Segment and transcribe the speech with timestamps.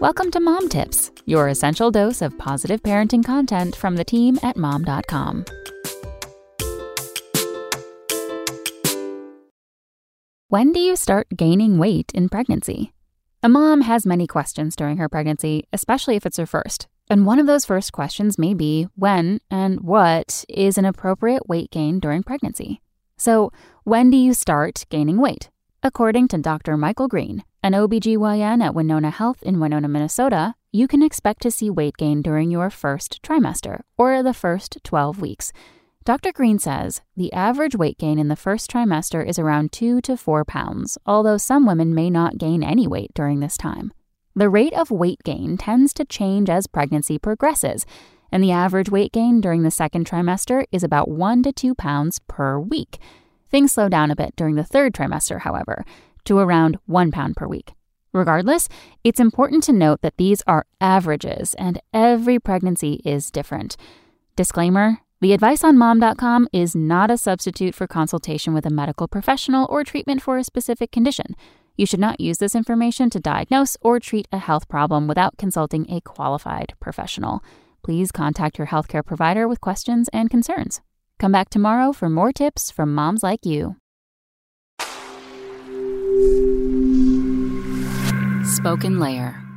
[0.00, 4.56] Welcome to Mom Tips, your essential dose of positive parenting content from the team at
[4.56, 5.44] mom.com.
[10.46, 12.92] When do you start gaining weight in pregnancy?
[13.42, 16.86] A mom has many questions during her pregnancy, especially if it's her first.
[17.10, 21.72] And one of those first questions may be when and what is an appropriate weight
[21.72, 22.80] gain during pregnancy?
[23.16, 23.50] So,
[23.82, 25.50] when do you start gaining weight?
[25.82, 26.76] According to Dr.
[26.76, 31.70] Michael Green, an OBGYN at Winona Health in Winona, Minnesota, you can expect to see
[31.70, 35.52] weight gain during your first trimester, or the first 12 weeks.
[36.04, 36.32] Dr.
[36.32, 40.44] Green says the average weight gain in the first trimester is around 2 to 4
[40.44, 43.92] pounds, although some women may not gain any weight during this time.
[44.36, 47.84] The rate of weight gain tends to change as pregnancy progresses,
[48.30, 52.20] and the average weight gain during the second trimester is about 1 to 2 pounds
[52.28, 52.98] per week.
[53.50, 55.84] Things slow down a bit during the third trimester, however,
[56.24, 57.74] to around 1 pound per week.
[58.12, 58.68] Regardless,
[59.04, 63.76] it's important to note that these are averages and every pregnancy is different.
[64.36, 69.66] Disclaimer the advice on mom.com is not a substitute for consultation with a medical professional
[69.68, 71.34] or treatment for a specific condition.
[71.76, 75.90] You should not use this information to diagnose or treat a health problem without consulting
[75.90, 77.42] a qualified professional.
[77.82, 80.82] Please contact your healthcare provider with questions and concerns.
[81.18, 83.74] Come back tomorrow for more tips from moms like you.
[88.58, 89.47] Spoken Layer.